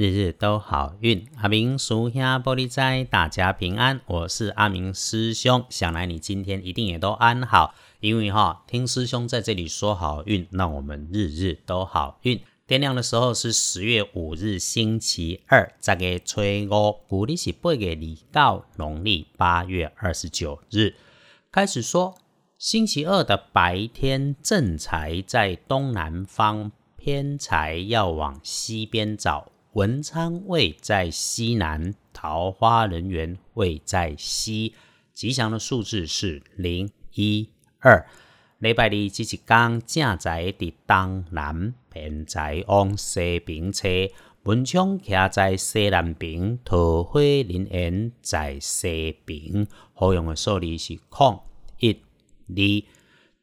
[0.00, 1.28] 日日都好运。
[1.36, 4.00] 阿明叔兄玻璃斋，大家平安。
[4.06, 12.40] 我是阿明师兄，想来你今天一定也都安好，因为哈听师兄在这里说好运，让我们日日都好运。
[12.66, 20.94] 天亮的时候是十月五日星期二，这个吹五，古历是八月二到农历八月二十九日。
[21.52, 22.14] 开始说，
[22.56, 29.52] 星期二的白天正财在东南方，偏财要往西边找。
[29.74, 34.74] 文昌位在西南，桃花人缘位在西，
[35.14, 37.48] 吉祥的数字是零一
[37.78, 38.04] 二。
[38.58, 43.88] 礼拜二即是讲正在伫东南，偏在往西边车，
[44.42, 49.68] 文昌徛在西南边，桃花人缘在西边。
[49.94, 51.40] 好用的数字是空
[51.78, 52.90] 一二。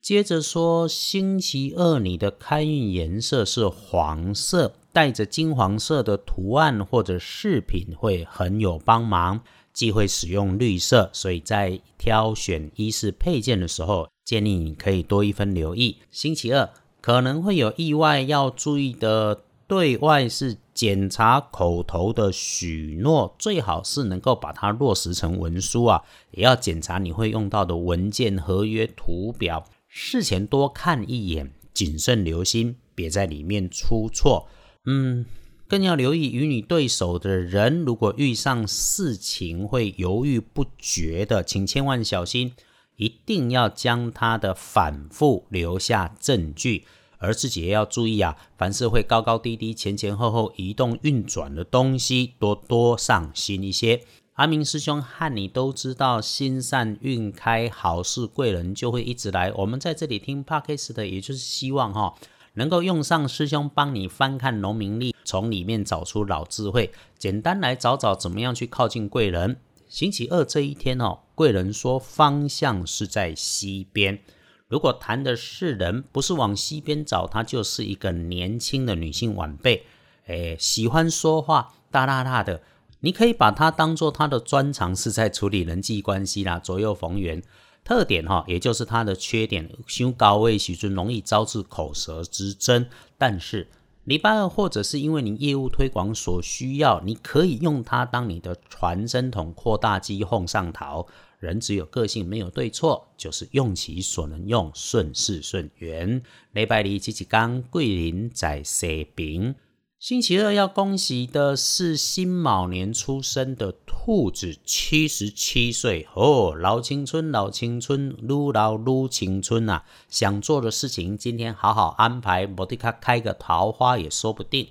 [0.02, 4.76] 接着说，星期二你的开运颜色是黄色。
[4.98, 9.40] 带着金黄色的图案或者饰品会很有帮忙，
[9.72, 15.98] 忌讳使用绿色，所以在挑选衣饰配件的时候，建议你可以多一分留意。
[16.10, 16.68] 星期二
[17.00, 26.02] 可能会有意外要注意的，对外是检查口头的许诺，最好是能够把它落实成文书啊，
[26.32, 34.48] 也要检查你会用到的文件、合约、图表，事前多看一眼，谨慎留心，别在里面出错。
[34.90, 35.26] 嗯，
[35.68, 42.54] 更要留意与你对手的人，如果遇上事情会犹豫不决的，请千万小心，
[42.96, 46.86] 一定要将他的反复留下证据，
[47.18, 54.04] 而自己也要注意啊，凡是会高高低低、前前后后移动运转的东西，多多上心一些。
[54.36, 59.52] 阿明师兄和你都知道，心善运开，好事贵人就会一直来。
[59.52, 62.14] 我们在这里听 podcast 的，也就是希望哈。
[62.58, 69.58] 能够用上师兄帮你翻看农民历，从里面找出老智慧，简单来找找怎么样去靠近贵人。
[69.88, 74.20] 星期二这一天哦，贵人说方向是在西边。
[74.68, 79.86] 如果谈的是人，不是往西边找，他就是一个年轻的女性晚辈，
[80.26, 82.64] 诶，喜欢说话，大大大的，
[83.02, 87.44] 你可以把它当做他的专长，是在处理人际关系啦，左右逢源。
[87.88, 92.86] 特点哈，也就是它的缺点，胸高位许尊容易招致口舌之争。
[93.18, 93.70] 但是
[94.04, 101.08] 礼拜二或者是因为你业务推广所需要，你可以用它当你的传声筒、扩大机哄上桃。
[101.40, 106.22] 人只有个性，没有对错，就是用其所能用，顺势顺缘。
[106.52, 109.56] 礼拜二吉吉刚桂林在西平。
[110.00, 119.84] 星期二要恭喜的是辛卯年出生的兔子，七十七岁哦，老青春，老青春，撸老撸青春啊！
[120.08, 124.68] 想做的事情，今天好好安排，莫迪卡开个桃花也说不定。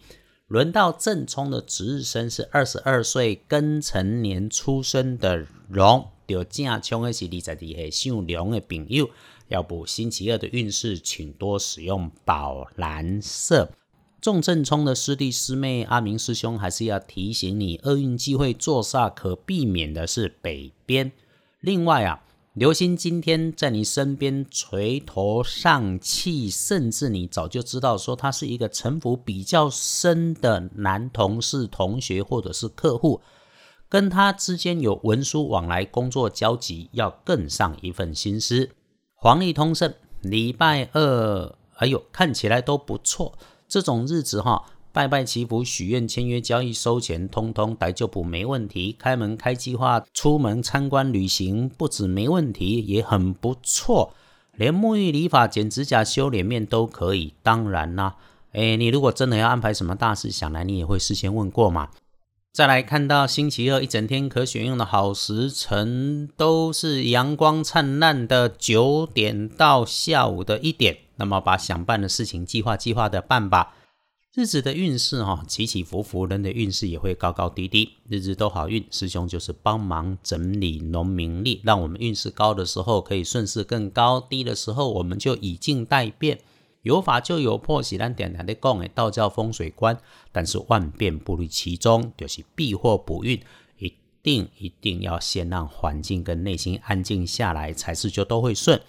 [0.47, 9.11] 轮到正冲的值日生是二十二岁庚辰年出生的龙，就正冲的是二十二岁属龙的朋友，
[9.49, 13.69] 要不星期二的运势，请多使用宝蓝色。
[14.21, 21.13] 重正冲的师弟师妹，阿明师兄还是要提醒你，厄运机会坐煞可避免的是北边。
[21.61, 22.23] 另外啊，
[22.55, 33.21] 留心今天在你身边垂头丧气，甚至你早就知道说他是一个城府比较深的男同事、同学或者是客户，
[33.89, 38.71] 跟他之间有文书往来、工作交集，要更上一份心思。
[39.15, 43.39] 黄历通胜，礼拜二，哎呦，看起来都不错。
[43.69, 48.97] 这种日子哈，拜拜祈福、许愿、签约、交易、收钱，通通逮就补没问题。
[48.99, 54.13] 开门开计划、出门参观旅行，不止没问题，也很不错。
[54.53, 57.35] 连沐浴、理发、剪指甲、修脸面都可以。
[57.43, 58.17] 当然啦，
[58.53, 61.91] 哎，你如果真的要安排什么大事，想来你也会事先问过嘛。
[62.57, 70.97] 再来看到星期二一整天可选用的好时辰，都是阳光灿烂的九点到下午的一点。
[71.17, 73.77] 那么把想办的事情计划计划的办吧。
[74.35, 77.91] 日子的运势哈起起伏伏，人的运势也会高高低低。
[78.09, 86.39] 日子都好运，师兄就是帮忙整理农民力，让我们运势高的时候可以顺势更高，低的时候我们就以静待变。
[86.87, 89.99] 有法就有破，喜咱点台的讲诶，道教风水观。
[90.31, 93.43] 但是万变不离其中，就是避祸补运，
[93.77, 93.93] 一
[94.23, 98.81] 定一定要先让环境跟内心安静下来，才是就都会顺。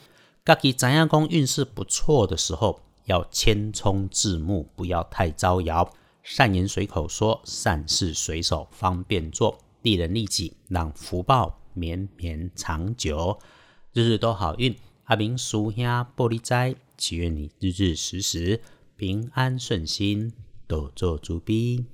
[0.46, 5.92] 家己怎样讲运势不错的时候，要谦冲自牧，不要太招摇。
[6.22, 13.40] 善言随口说，善事随手方便做，利人利己，让福报绵绵长久，
[13.92, 14.76] 日日都好运。
[15.06, 15.84] 阿明叔兄
[16.16, 18.60] 玻璃斋，祈愿你日日时时
[18.96, 20.34] 平安顺心，
[20.68, 21.86] 多做主逼。